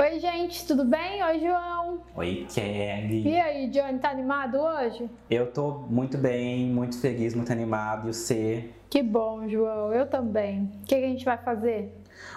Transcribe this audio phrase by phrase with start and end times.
[0.00, 1.22] Oi, gente, tudo bem?
[1.22, 2.00] Oi, João.
[2.16, 3.28] Oi, Kelly.
[3.28, 5.10] E aí, Johnny, tá animado hoje?
[5.28, 8.08] Eu tô muito bem, muito feliz, muito animado.
[8.08, 8.70] E você?
[8.88, 9.92] Que bom, João.
[9.92, 10.72] Eu também.
[10.82, 11.94] O que a gente vai fazer?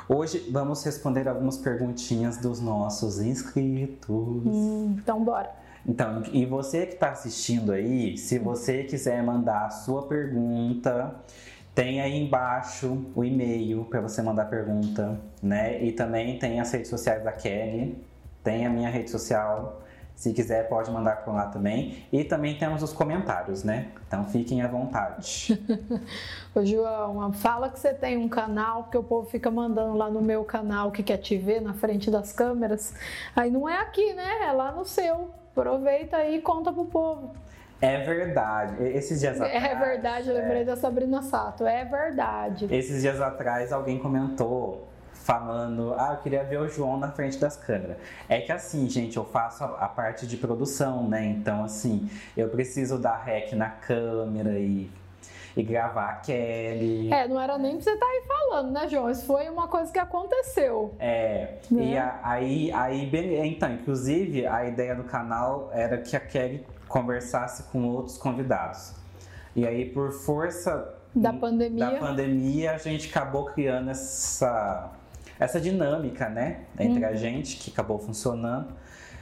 [0.09, 4.09] Hoje vamos responder algumas perguntinhas dos nossos inscritos.
[4.45, 5.49] Hum, então, bora.
[5.87, 11.15] Então, e você que está assistindo aí, se você quiser mandar a sua pergunta,
[11.75, 15.81] tem aí embaixo o e-mail para você mandar pergunta, né?
[15.83, 17.97] E também tem as redes sociais da Kelly,
[18.43, 19.81] tem a minha rede social.
[20.15, 22.05] Se quiser, pode mandar por lá também.
[22.11, 23.87] E também temos os comentários, né?
[24.07, 25.59] Então fiquem à vontade.
[26.53, 30.21] Ô, João, fala que você tem um canal, porque o povo fica mandando lá no
[30.21, 32.93] meu canal que quer te ver na frente das câmeras.
[33.35, 34.43] Aí não é aqui, né?
[34.43, 35.31] É lá no seu.
[35.51, 37.31] Aproveita aí e conta pro povo.
[37.83, 38.81] É verdade.
[38.95, 39.63] Esses dias é atrás.
[39.65, 40.63] É verdade, eu lembrei é...
[40.63, 41.65] da Sabrina Sato.
[41.67, 42.73] É verdade.
[42.73, 47.57] Esses dias atrás alguém comentou falando, ah, eu queria ver o João na frente das
[47.57, 47.97] câmeras.
[48.29, 51.25] É que assim, gente, eu faço a, a, parte de produção, né?
[51.25, 54.89] Então, assim, eu preciso dar rec na câmera e,
[55.55, 57.11] e gravar a Kelly.
[57.11, 59.09] É, não era nem pra você estar tá aí falando, né, João?
[59.09, 60.93] Isso foi uma coisa que aconteceu.
[60.99, 61.83] É, né?
[61.83, 63.09] e a, aí, aí,
[63.45, 68.93] então, inclusive, a ideia do canal era que a Kelly conversasse com outros convidados.
[69.55, 74.91] E aí, por força da pandemia, da pandemia a gente acabou criando essa,
[75.39, 76.65] essa dinâmica, né?
[76.79, 77.09] Entre uhum.
[77.09, 78.67] a gente, que acabou funcionando.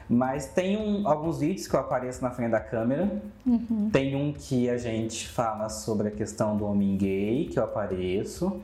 [0.09, 3.09] Mas tem um, alguns vídeos que eu apareço na frente da câmera.
[3.45, 3.89] Uhum.
[3.89, 8.61] Tem um que a gente fala sobre a questão do homem gay, que eu apareço.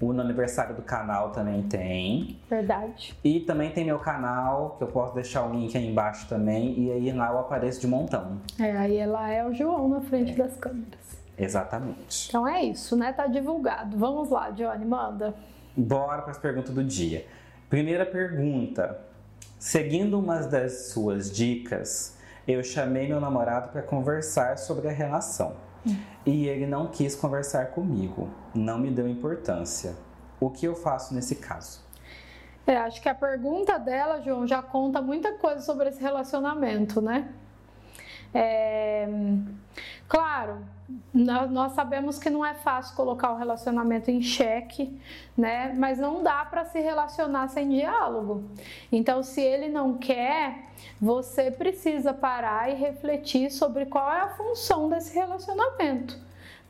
[0.00, 2.38] O no aniversário do canal também tem.
[2.50, 3.16] Verdade.
[3.24, 6.78] E também tem meu canal, que eu posso deixar o link aí embaixo também.
[6.78, 8.38] E aí lá eu apareço de montão.
[8.60, 10.34] É, aí lá é o João na frente é.
[10.34, 11.16] das câmeras.
[11.38, 12.28] Exatamente.
[12.28, 13.12] Então é isso, né?
[13.12, 13.96] Tá divulgado.
[13.96, 15.34] Vamos lá, Johnny, manda.
[15.74, 17.26] Bora para as perguntas do dia.
[17.68, 18.98] Primeira pergunta.
[19.58, 22.16] Seguindo uma das suas dicas,
[22.46, 25.56] eu chamei meu namorado para conversar sobre a relação.
[26.24, 29.94] E ele não quis conversar comigo, não me deu importância.
[30.40, 31.84] O que eu faço nesse caso?
[32.66, 37.32] É, acho que a pergunta dela, João, já conta muita coisa sobre esse relacionamento, né?
[38.34, 39.08] É...
[40.08, 40.58] Claro,
[41.12, 45.00] nós sabemos que não é fácil colocar o relacionamento em xeque,
[45.36, 45.74] né?
[45.76, 48.44] Mas não dá para se relacionar sem diálogo.
[48.92, 50.66] Então, se ele não quer,
[51.00, 56.18] você precisa parar e refletir sobre qual é a função desse relacionamento.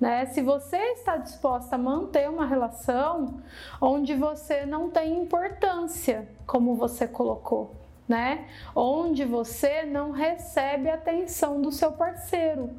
[0.00, 0.26] Né?
[0.26, 3.40] Se você está disposta a manter uma relação
[3.80, 7.74] onde você não tem importância, como você colocou,
[8.06, 8.46] né?
[8.74, 12.70] Onde você não recebe atenção do seu parceiro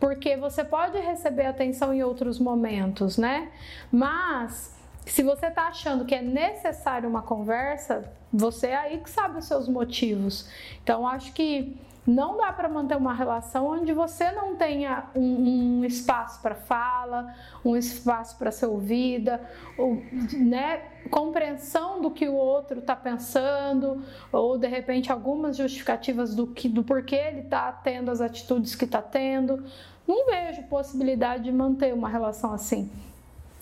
[0.00, 3.50] porque você pode receber atenção em outros momentos, né?
[3.92, 4.74] Mas
[5.04, 9.44] se você está achando que é necessário uma conversa, você é aí que sabe os
[9.44, 10.48] seus motivos.
[10.82, 15.84] Então, acho que não dá para manter uma relação onde você não tenha um, um
[15.84, 17.34] espaço para fala,
[17.64, 19.40] um espaço para ser ouvida,
[19.76, 20.02] ou,
[20.32, 24.02] né, compreensão do que o outro está pensando,
[24.32, 28.84] ou de repente algumas justificativas do, que, do porquê ele está tendo as atitudes que
[28.86, 29.64] está tendo.
[30.10, 32.90] Não vejo possibilidade de manter uma relação assim.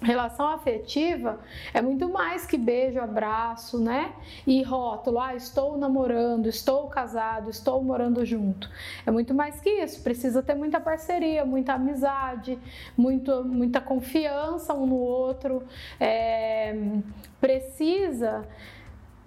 [0.00, 1.38] Relação afetiva
[1.74, 4.14] é muito mais que beijo, abraço, né?
[4.46, 8.70] E rótulo, ah, estou namorando, estou casado, estou morando junto.
[9.04, 10.02] É muito mais que isso.
[10.02, 12.58] Precisa ter muita parceria, muita amizade,
[12.96, 15.62] muito, muita confiança um no outro.
[16.00, 16.74] É,
[17.38, 18.48] precisa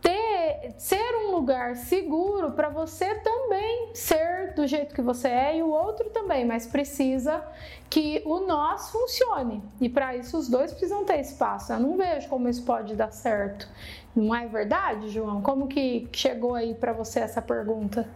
[0.02, 5.64] ter, ser um lugar seguro para você também ser do jeito que você é e
[5.64, 7.44] o outro também, mas precisa
[7.90, 9.64] que o nós funcione.
[9.80, 11.72] E para isso os dois precisam ter espaço.
[11.72, 13.68] Eu não vejo como isso pode dar certo.
[14.16, 15.42] Não é verdade, João?
[15.42, 18.08] Como que chegou aí para você essa pergunta?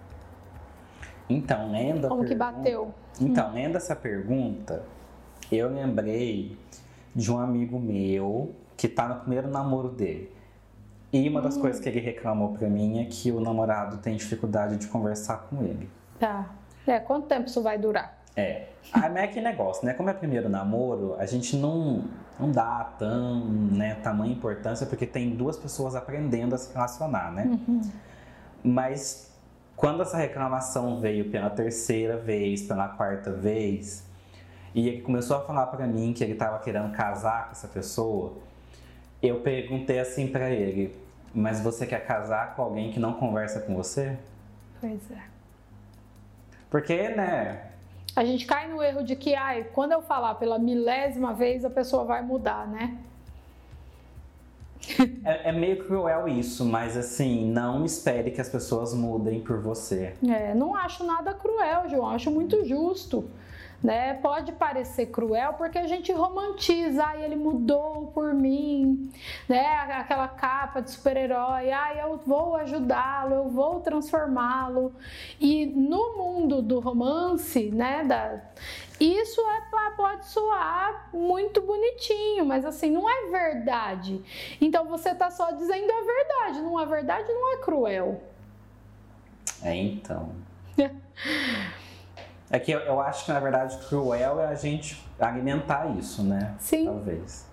[1.29, 2.93] Então, lendo Como que bateu?
[3.19, 3.53] Então, hum.
[3.53, 4.83] lendo essa pergunta,
[5.51, 6.57] eu lembrei
[7.15, 10.34] de um amigo meu que tá no primeiro namoro dele.
[11.15, 11.61] E uma das hum.
[11.61, 15.63] coisas que ele reclamou pra mim é que o namorado tem dificuldade de conversar com
[15.63, 15.89] ele.
[16.19, 16.49] Tá.
[16.85, 18.21] É, quanto tempo isso vai durar?
[18.35, 18.67] É.
[18.91, 19.93] Aí é aquele negócio, né?
[19.93, 22.03] Como é primeiro namoro, a gente não,
[22.37, 27.45] não dá tão, né, tamanha importância porque tem duas pessoas aprendendo a se relacionar, né?
[27.45, 27.81] Uhum.
[28.61, 29.33] Mas
[29.73, 34.05] quando essa reclamação veio pela terceira vez, pela quarta vez,
[34.73, 38.33] e ele começou a falar para mim que ele estava querendo casar com essa pessoa,
[39.23, 41.04] eu perguntei assim para ele:
[41.35, 44.17] mas você quer casar com alguém que não conversa com você?
[44.79, 45.21] Pois é.
[46.69, 47.71] Porque, né?
[48.15, 51.69] A gente cai no erro de que, ai, quando eu falar pela milésima vez, a
[51.69, 52.97] pessoa vai mudar, né?
[55.25, 60.13] é, é, meio cruel isso, mas assim, não espere que as pessoas mudem por você.
[60.27, 63.27] É, não acho nada cruel, João, acho muito justo.
[63.83, 64.15] Né?
[64.15, 69.11] Pode parecer cruel porque a gente romantiza, ai, ele mudou por mim,
[69.47, 69.77] né?
[69.91, 74.91] Aquela capa de super-herói, ai, eu vou ajudá-lo, eu vou transformá-lo.
[75.39, 78.41] E no mundo do romance, né, da,
[78.99, 84.21] isso é, pode soar muito bonitinho, mas assim, não é verdade.
[84.61, 86.61] Então você está só dizendo a verdade.
[86.61, 88.21] Não é verdade, não é cruel.
[89.61, 90.29] É, então.
[92.49, 96.53] é que eu, eu acho que na verdade cruel é a gente alimentar isso, né?
[96.59, 96.85] Sim.
[96.85, 97.45] Talvez.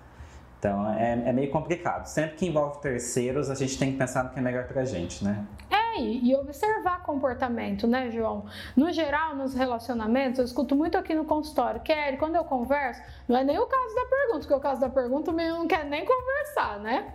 [0.59, 2.07] Então é, é meio complicado.
[2.07, 5.25] Sempre que envolve terceiros, a gente tem que pensar no que é melhor pra gente,
[5.25, 5.45] né?
[5.71, 8.47] É, e observar comportamento, né, João?
[8.77, 13.39] No geral, nos relacionamentos, eu escuto muito aqui no consultório, Kelly, quando eu converso, não
[13.39, 15.85] é nem o caso da pergunta, porque o caso da pergunta o menino não quer
[15.85, 17.15] nem conversar, né?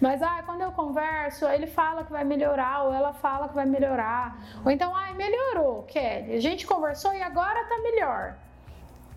[0.00, 3.66] Mas, ah, quando eu converso, ele fala que vai melhorar, ou ela fala que vai
[3.66, 4.38] melhorar.
[4.64, 6.34] Ou então, ah, melhorou, Kelly.
[6.34, 8.36] A gente conversou e agora tá melhor.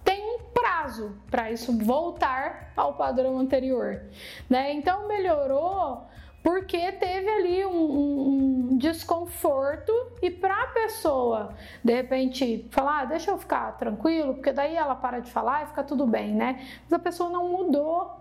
[0.03, 4.01] Tem um prazo para isso voltar ao padrão anterior,
[4.50, 4.74] né?
[4.74, 6.09] Então, melhorou
[6.44, 9.92] porque teve ali um, um, desconforto
[10.22, 11.54] e para a pessoa
[11.84, 15.68] de repente falar, ah, deixa eu ficar tranquilo, porque daí ela para de falar e
[15.68, 16.66] fica tudo bem, né?
[16.84, 18.20] Mas a pessoa não mudou.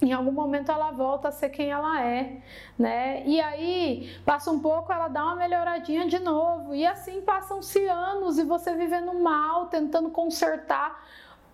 [0.00, 2.40] Em algum momento ela volta a ser quem ela é,
[2.78, 3.24] né?
[3.26, 8.38] E aí passa um pouco, ela dá uma melhoradinha de novo, e assim passam-se anos
[8.38, 11.02] e você vivendo mal, tentando consertar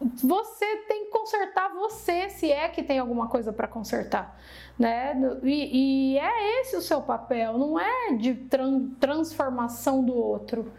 [0.01, 4.39] você tem que consertar você, se é que tem alguma coisa para consertar,
[4.79, 5.15] né?
[5.43, 10.73] E, e, é esse o seu papel, não é de tran transformação do outro.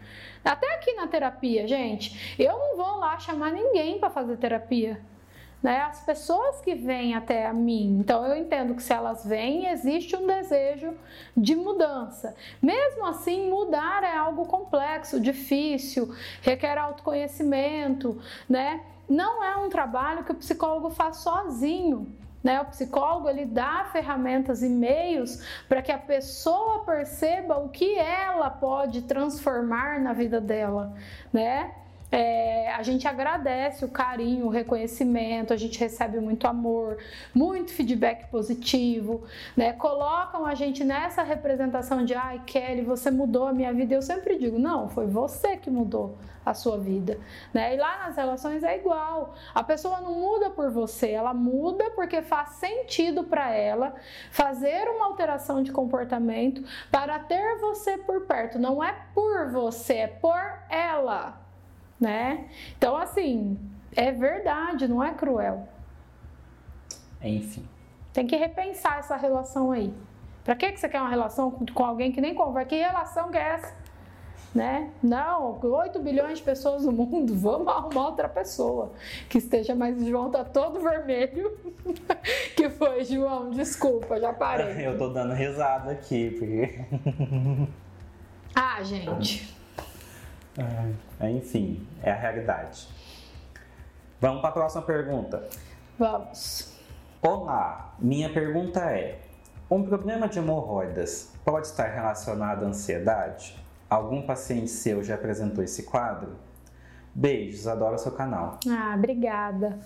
[0.44, 5.00] Até aqui na terapia, gente, eu não vou lá chamar ninguém para fazer terapia.
[5.62, 5.80] Né?
[5.80, 10.14] As pessoas que vêm até a mim, então eu entendo que se elas vêm, existe
[10.14, 10.94] um desejo
[11.36, 12.36] de mudança.
[12.62, 18.84] Mesmo assim, mudar é algo complexo, difícil, requer autoconhecimento, né?
[19.08, 22.06] não é um trabalho que o psicólogo faz sozinho.
[22.46, 22.60] Né?
[22.60, 28.48] O psicólogo ele dá ferramentas e meios para que a pessoa perceba o que ela
[28.48, 30.94] pode transformar na vida dela,
[31.32, 31.74] né?
[32.10, 36.98] É, a gente agradece o carinho, o reconhecimento, a gente recebe muito amor,
[37.34, 39.24] muito feedback positivo,
[39.56, 39.72] né?
[39.72, 43.94] Colocam a gente nessa representação de ai, Kelly, você mudou a minha vida.
[43.94, 47.18] Eu sempre digo, não, foi você que mudou a sua vida,
[47.52, 47.74] né?
[47.74, 49.34] E lá nas relações é igual.
[49.52, 53.96] A pessoa não muda por você, ela muda porque faz sentido para ela
[54.30, 58.60] fazer uma alteração de comportamento para ter você por perto.
[58.60, 61.45] Não é por você, é por ela
[62.00, 62.48] né?
[62.76, 63.58] Então, assim,
[63.94, 65.66] é verdade, não é cruel.
[67.22, 67.66] Enfim.
[68.12, 69.92] Tem que repensar essa relação aí.
[70.44, 72.68] Pra que, que você quer uma relação com, com alguém que nem conversa?
[72.68, 73.74] Que relação que é essa?
[74.54, 74.90] Né?
[75.02, 78.92] Não, 8 bilhões de pessoas no mundo, vamos arrumar outra pessoa
[79.28, 80.02] que esteja mais.
[80.06, 81.58] João tá todo vermelho.
[82.56, 83.50] que foi, João?
[83.50, 84.80] Desculpa, já parei.
[84.86, 86.80] Eu tô dando risada aqui, porque.
[88.54, 89.55] ah, gente.
[91.20, 92.88] É, enfim, é a realidade.
[94.20, 95.46] Vamos para a próxima pergunta.
[95.98, 96.74] Vamos.
[97.20, 99.20] Olá, minha pergunta é:
[99.70, 103.56] um problema de hemorroidas pode estar relacionado à ansiedade?
[103.88, 106.36] Algum paciente seu já apresentou esse quadro?
[107.14, 108.58] Beijos, adoro o seu canal.
[108.68, 109.78] Ah, obrigada.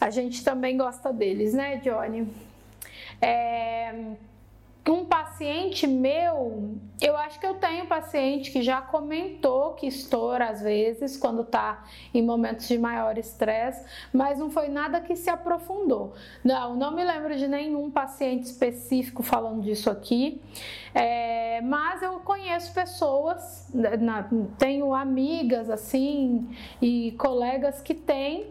[0.00, 2.32] A gente também gosta deles, né, Johnny?
[3.20, 4.14] É,
[4.90, 10.62] um paciente meu, eu acho que eu tenho paciente que já comentou que estoura às
[10.62, 16.14] vezes quando está em momentos de maior estresse, mas não foi nada que se aprofundou.
[16.42, 20.40] Não, não me lembro de nenhum paciente específico falando disso aqui,
[20.94, 24.28] é, mas eu conheço pessoas, na,
[24.58, 26.48] tenho amigas assim
[26.80, 28.50] e colegas que têm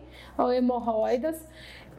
[0.56, 1.44] hemorroidas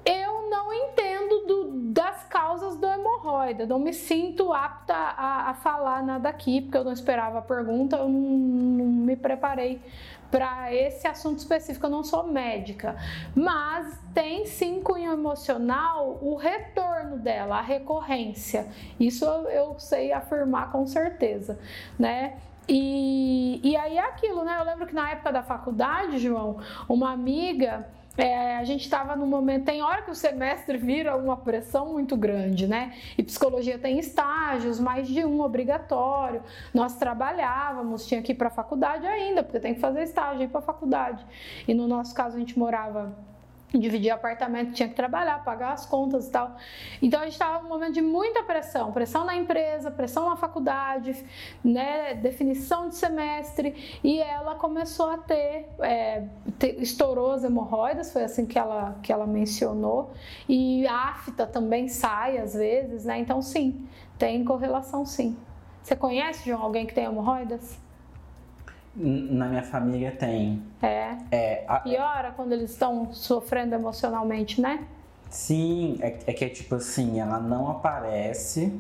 [0.08, 6.02] eu não entendo do, das causas do hemorroida, não me sinto apta a, a, falar
[6.02, 9.82] nada aqui, porque eu não esperava a pergunta, eu não, não me preparei
[10.30, 12.96] para esse assunto específico, eu não sou médica,
[13.34, 18.66] mas tem sim cunho emocional o retorno dela, a recorrência.
[18.98, 21.58] Isso eu, eu sei afirmar com certeza,
[21.98, 22.38] né?
[22.66, 24.56] E, e aí é aquilo, né?
[24.58, 27.86] Eu lembro que na época da faculdade, João, uma amiga
[28.18, 32.16] é, a gente estava no momento, tem hora que o semestre vira uma pressão muito
[32.16, 32.92] grande, né?
[33.16, 36.42] E psicologia tem estágios, mais de um obrigatório.
[36.74, 40.48] Nós trabalhávamos, tinha que ir para a faculdade ainda, porque tem que fazer estágio ir
[40.48, 41.24] para a faculdade.
[41.66, 43.16] E no nosso caso a gente morava
[43.76, 46.56] dividir apartamento, tinha que trabalhar, pagar as contas e tal.
[47.02, 51.24] Então a gente estava num momento de muita pressão, pressão na empresa, pressão na faculdade,
[51.62, 56.24] né, definição de semestre, e ela começou a ter, é,
[56.58, 60.12] ter, estourou as hemorroidas, foi assim que ela, que ela mencionou,
[60.48, 63.18] e a afta também sai às vezes, né?
[63.18, 63.86] Então sim,
[64.18, 65.36] tem correlação sim.
[65.82, 67.78] Você conhece, João, alguém que tem hemorroidas?
[69.00, 70.62] Na minha família tem.
[70.82, 71.16] É.
[71.30, 74.84] É, a- Piora quando eles estão sofrendo emocionalmente, né?
[75.30, 78.72] sim, é, é que é tipo assim, ela não aparece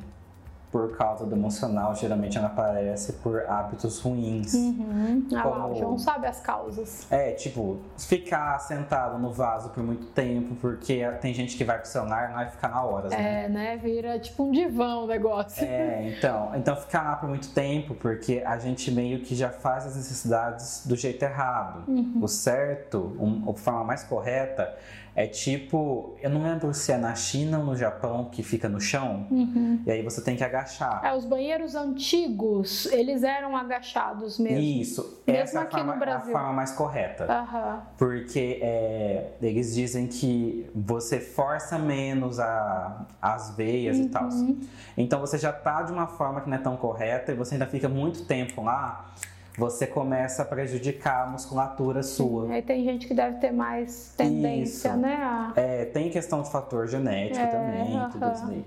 [0.70, 4.52] por causa do emocional, geralmente ela aparece por hábitos ruins.
[4.52, 5.26] Uhum.
[5.34, 7.06] Ah lá, o Como- João sabe as causas.
[7.10, 11.88] É, tipo, ficar sentado no vaso por muito tempo, porque tem gente que vai pro
[11.88, 13.44] celular e não vai ficar na horas, né?
[13.44, 13.76] É, né?
[13.78, 15.64] Vira tipo um divã o negócio.
[15.64, 19.86] É, então, então ficar lá por muito tempo, porque a gente meio que já faz
[19.86, 21.84] as necessidades do jeito errado.
[21.88, 22.20] Uhum.
[22.22, 24.74] O certo, um, a forma mais correta,
[25.20, 28.80] é tipo, eu não lembro se é na China ou no Japão que fica no
[28.80, 29.82] chão, Uhum.
[29.84, 31.04] e aí você tem que agachar.
[31.04, 34.58] É, os banheiros antigos, eles eram agachados mesmo.
[34.60, 36.32] Isso, Mesmo essa é a, aqui no forma, é a Brasil.
[36.32, 37.24] forma mais correta.
[37.24, 37.82] Aham.
[37.98, 44.28] Porque é, eles dizem que você força menos a, as veias e tal.
[44.28, 44.60] Uhum.
[44.96, 47.66] Então você já tá de uma forma que não é tão correta e você ainda
[47.66, 49.10] fica muito tempo lá,
[49.58, 52.50] você começa a prejudicar a musculatura sua.
[52.52, 54.96] Aí tem gente que deve ter mais tendência, Isso.
[54.98, 55.16] né?
[55.16, 58.32] a- É, tem questão de fator genético É, também, tudo aham.
[58.32, 58.64] isso daí.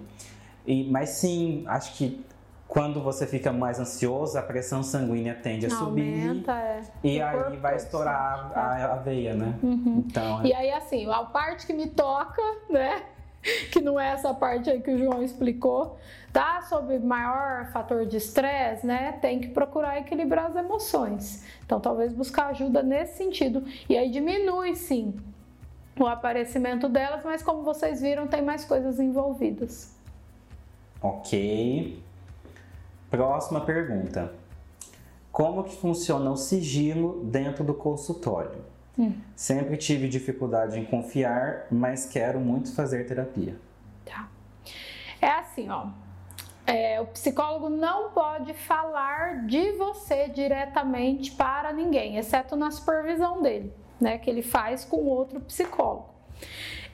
[0.67, 2.23] E, mas sim, acho que
[2.67, 6.81] quando você fica mais ansioso, a pressão sanguínea tende a subir Aumenta, é.
[7.03, 9.55] e O aí vai estourar a, a veia, né?
[9.63, 10.03] Uhum.
[10.07, 13.03] Então, E aí, assim, a parte que me toca, né?
[13.71, 15.97] Que não é essa parte aí que o João explicou,
[16.31, 16.61] tá?
[16.61, 19.13] Sobre maior fator de estresse, né?
[19.13, 21.43] Tem que procurar equilibrar as emoções.
[21.65, 23.63] Então, talvez buscar ajuda nesse sentido.
[23.89, 25.15] E aí diminui, sim,
[25.99, 29.95] o aparecimento delas, mas como vocês viram, tem mais coisas envolvidas.
[31.01, 32.01] Ok.
[33.09, 34.31] Próxima pergunta.
[35.31, 38.70] Como que funciona o sigilo dentro do consultório?
[38.97, 39.13] Hum.
[39.35, 43.57] Sempre tive dificuldade em confiar, mas quero muito fazer terapia.
[44.05, 44.29] Tá.
[45.21, 45.87] É assim, ó.
[46.65, 53.73] É, o psicólogo não pode falar de você diretamente para ninguém, exceto na supervisão dele,
[53.99, 54.17] né?
[54.17, 56.09] Que ele faz com outro psicólogo.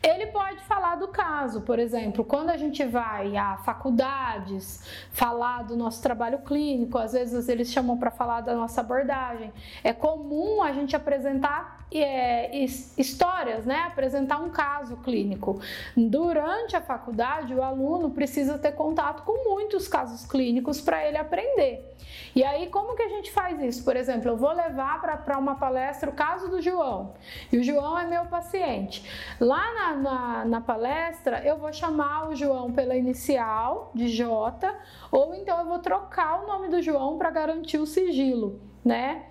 [0.03, 5.75] Ele pode falar do caso, por exemplo, quando a gente vai a faculdades falar do
[5.75, 9.51] nosso trabalho clínico, às vezes eles chamam para falar da nossa abordagem.
[9.83, 13.83] É comum a gente apresentar é, his- histórias, né?
[13.87, 15.59] Apresentar um caso clínico.
[15.95, 21.93] Durante a faculdade, o aluno precisa ter contato com muitos casos clínicos para ele aprender.
[22.35, 23.83] E aí, como que a gente faz isso?
[23.83, 27.13] Por exemplo, eu vou levar para uma palestra o caso do João,
[27.51, 29.03] e o João é meu paciente.
[29.39, 34.75] Lá na, na, na palestra, eu vou chamar o João pela inicial, de J,
[35.11, 39.23] ou então eu vou trocar o nome do João para garantir o sigilo, né?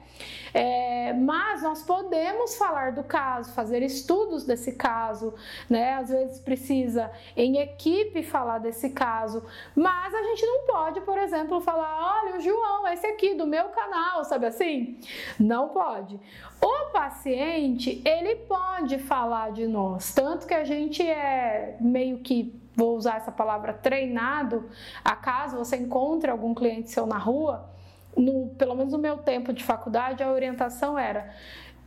[0.54, 5.34] É, mas nós podemos falar do caso, fazer estudos desse caso,
[5.68, 5.94] né?
[5.94, 9.44] Às vezes precisa em equipe falar desse caso,
[9.74, 13.68] mas a gente não pode, por exemplo, falar: olha, o João, esse aqui do meu
[13.68, 14.98] canal, sabe assim?
[15.38, 16.18] Não pode.
[16.62, 22.96] O paciente, ele pode falar de nós, tanto que a gente é meio que vou
[22.96, 24.68] usar essa palavra treinado,
[25.02, 27.70] acaso você encontre algum cliente seu na rua,
[28.16, 31.34] no, pelo menos no meu tempo de faculdade, a orientação era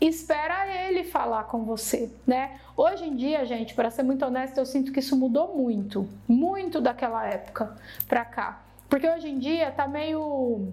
[0.02, 2.60] espera ele falar com você, né?
[2.76, 6.80] Hoje em dia, gente, para ser muito honesta, eu sinto que isso mudou muito, muito
[6.80, 7.76] daquela época
[8.08, 8.62] pra cá.
[8.88, 10.72] Porque hoje em dia tá meio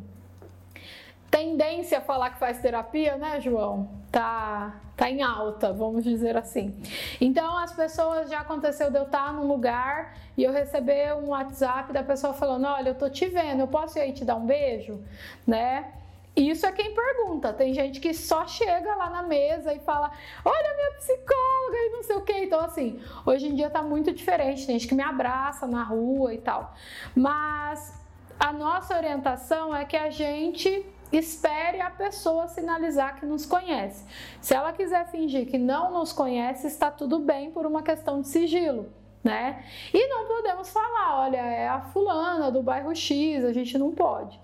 [1.31, 3.89] tendência a falar que faz terapia, né, João?
[4.11, 6.75] Tá, tá em alta, vamos dizer assim.
[7.21, 11.93] Então, as pessoas já aconteceu de eu estar num lugar e eu receber um WhatsApp
[11.93, 14.47] da pessoa falando: Olha, eu tô te vendo, eu posso ir aí te dar um
[14.47, 15.03] beijo,
[15.47, 15.93] né?
[16.37, 17.51] Isso é quem pergunta.
[17.55, 20.11] Tem gente que só chega lá na mesa e fala:
[20.45, 22.39] Olha, minha psicóloga e não sei o que.
[22.45, 24.67] Então, assim, hoje em dia tá muito diferente.
[24.67, 26.75] Tem gente que me abraça na rua e tal.
[27.15, 27.99] Mas
[28.39, 34.05] a nossa orientação é que a gente espere a pessoa sinalizar que nos conhece.
[34.41, 38.29] Se ela quiser fingir que não nos conhece, está tudo bem por uma questão de
[38.29, 38.93] sigilo.
[39.23, 39.65] Né?
[39.93, 44.39] E não podemos falar, olha, é a fulana do bairro X, a gente não pode.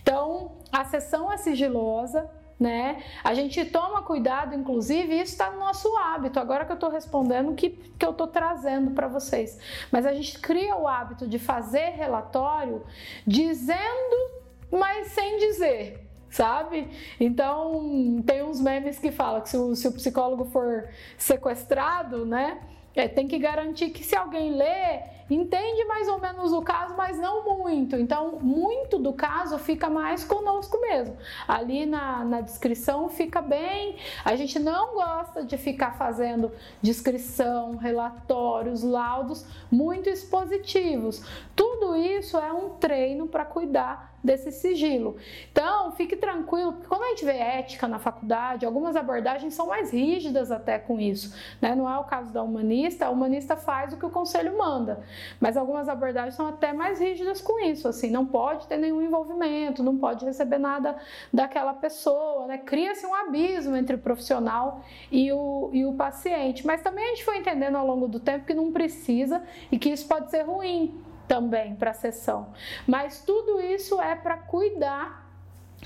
[0.00, 3.02] Então, a sessão é sigilosa, né?
[3.22, 6.40] A gente toma cuidado, inclusive, isso está no nosso hábito.
[6.40, 9.58] Agora que eu estou respondendo, que, que eu estou trazendo para vocês.
[9.92, 12.84] Mas a gente cria o hábito de fazer relatório
[13.26, 16.07] dizendo, mas sem dizer.
[16.30, 16.88] Sabe?
[17.18, 22.58] Então, tem uns memes que falam que se o, se o psicólogo for sequestrado, né?
[22.94, 27.16] É, tem que garantir que se alguém lê, entende mais ou menos o caso, mas
[27.18, 27.96] não muito.
[27.96, 31.16] Então, muito do caso fica mais conosco mesmo.
[31.46, 33.96] Ali na, na descrição fica bem.
[34.24, 36.50] A gente não gosta de ficar fazendo
[36.82, 41.22] descrição, relatórios, laudos muito expositivos.
[41.54, 45.16] Tudo isso é um treino para cuidar desse sigilo.
[45.50, 49.92] Então, fique tranquilo, porque quando a gente vê ética na faculdade, algumas abordagens são mais
[49.92, 51.34] rígidas até com isso.
[51.60, 51.74] Né?
[51.74, 55.04] Não é o caso da humanista, a humanista faz o que o conselho manda,
[55.40, 59.82] mas algumas abordagens são até mais rígidas com isso, assim, não pode ter nenhum envolvimento,
[59.82, 60.96] não pode receber nada
[61.32, 62.58] daquela pessoa, né?
[62.58, 67.24] Cria-se um abismo entre o profissional e o, e o paciente, mas também a gente
[67.24, 70.94] foi entendendo ao longo do tempo que não precisa e que isso pode ser ruim,
[71.28, 72.52] também para a sessão.
[72.86, 75.27] Mas tudo isso é para cuidar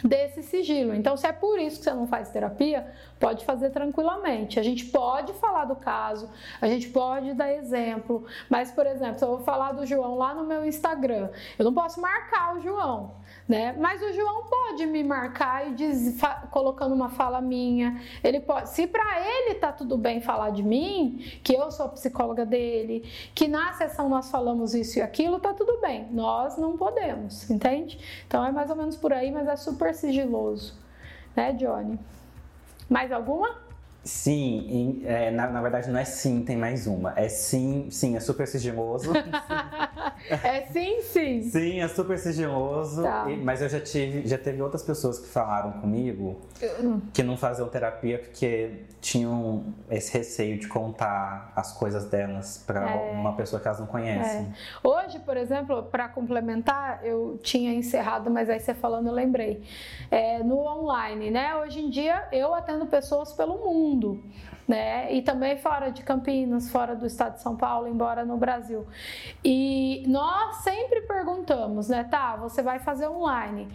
[0.03, 0.95] desse sigilo.
[0.95, 2.87] Então, se é por isso que você não faz terapia,
[3.21, 4.59] pode fazer tranquilamente.
[4.59, 6.31] A gente pode falar do caso,
[6.61, 10.35] a gente pode dar exemplo, mas, por exemplo, se eu vou falar do João lá
[10.35, 13.75] no meu Instagram, eu não posso marcar o João né?
[13.79, 16.19] Mas o João pode me marcar e diz,
[16.51, 18.01] colocando uma fala minha.
[18.23, 21.89] Ele pode, se para ele tá tudo bem falar de mim, que eu sou a
[21.89, 26.09] psicóloga dele, que na sessão nós falamos isso e aquilo, tá tudo bem.
[26.13, 27.99] Nós não podemos, entende?
[28.27, 30.75] Então é mais ou menos por aí, mas é super sigiloso,
[31.35, 31.99] né, Johnny?
[32.89, 33.57] Mais alguma?
[34.05, 37.13] Sim, é, na, na, verdade não é sim, tem mais uma.
[37.17, 39.13] É sim, sim, é super sigiloso.
[40.29, 41.43] é sim, sim.
[41.43, 43.03] Sim, é super sigiloso.
[43.05, 43.31] Tá.
[43.31, 46.41] E, mas eu já tive, já teve outras pessoas que falaram comigo
[47.13, 53.13] que não faziam terapia porque tinham esse receio de contar as coisas delas para é.
[53.13, 54.53] uma pessoa que elas não conhecem.
[54.53, 54.89] É.
[54.89, 59.63] Hoje, por exemplo, para complementar, eu tinha encerrado, mas aí você falando eu lembrei.
[60.11, 61.55] É, no online, né?
[61.57, 64.19] Hoje em dia eu atendo pessoas pelo mundo mundo,
[64.66, 65.12] né?
[65.12, 68.87] E também fora de Campinas, fora do estado de São Paulo, embora no Brasil.
[69.44, 72.05] E nós sempre perguntamos, né?
[72.05, 73.68] Tá, você vai fazer online.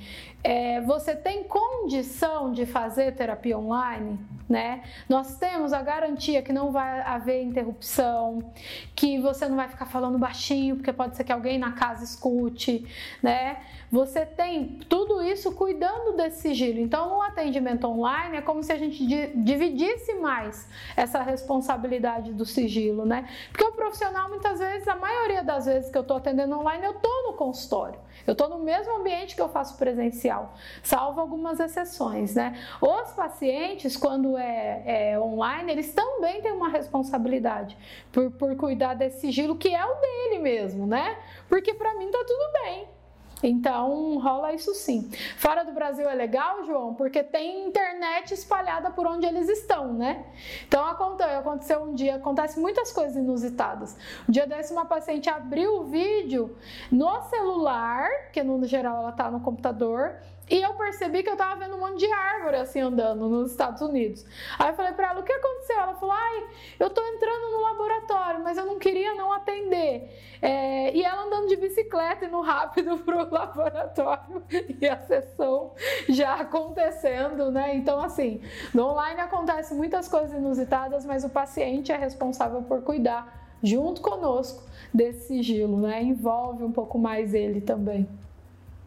[0.43, 4.17] É, você tem condição de fazer terapia online?
[4.47, 4.82] Né?
[5.10, 8.54] Nós temos a garantia que não vai haver interrupção,
[8.95, 12.88] que você não vai ficar falando baixinho, porque pode ser que alguém na casa escute,
[13.21, 13.58] né?
[13.91, 16.80] Você tem tudo isso cuidando desse sigilo.
[16.80, 23.06] Então, no atendimento online é como se a gente dividisse mais essa responsabilidade do sigilo,
[23.06, 23.28] né?
[23.52, 26.92] Porque o profissional muitas vezes, a maioria das vezes que eu estou atendendo online, eu
[26.92, 28.00] estou no consultório.
[28.26, 32.58] Eu estou no mesmo ambiente que eu faço presencial, salvo algumas exceções, né?
[32.82, 37.78] Os pacientes, quando é, é online, eles também têm uma responsabilidade
[38.12, 41.18] por, por cuidar desse sigilo que é o dele mesmo, né?
[41.48, 42.97] Porque para mim tá tudo bem.
[43.43, 45.10] Então rola isso sim.
[45.38, 50.26] Fora do Brasil é legal, João, porque tem internet espalhada por onde eles estão, né?
[50.67, 53.95] Então aconteceu um dia, acontece muitas coisas inusitadas.
[54.28, 56.58] Um dia desse uma paciente abriu o vídeo
[56.91, 60.15] no celular, que no geral ela tá no computador,
[60.50, 63.82] e eu percebi que eu tava vendo um monte de árvore assim andando nos Estados
[63.82, 64.26] Unidos.
[64.58, 65.80] Aí eu falei para ela: o que aconteceu?
[65.80, 66.48] Ela falou: ai,
[66.80, 70.10] eu tô entrando no laboratório, mas eu não queria não atender.
[70.42, 74.44] É, e ela andando de bicicleta e no rápido pro laboratório
[74.80, 75.74] e a sessão
[76.08, 77.76] já acontecendo, né?
[77.76, 78.42] Então, assim,
[78.74, 84.64] no online acontece muitas coisas inusitadas, mas o paciente é responsável por cuidar junto conosco
[84.94, 86.02] desse sigilo, né?
[86.04, 88.08] Envolve um pouco mais ele também.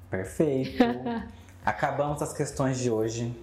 [0.08, 0.82] Perfeito.
[1.64, 3.34] Acabamos as questões de hoje.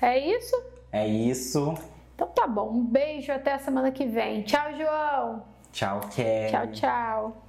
[0.00, 0.62] É isso?
[0.92, 1.74] É isso.
[2.14, 2.70] Então tá bom.
[2.70, 4.42] Um beijo até a semana que vem.
[4.42, 5.42] Tchau, João.
[5.72, 6.50] Tchau, Kelly.
[6.50, 7.43] Tchau, tchau.